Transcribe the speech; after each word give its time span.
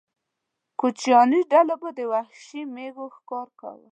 کوچیاني 0.79 1.39
ډلو 1.51 1.75
به 1.81 1.89
د 1.97 1.99
وحشي 2.11 2.61
مېږو 2.75 3.05
ښکار 3.15 3.47
کاوه. 3.59 3.87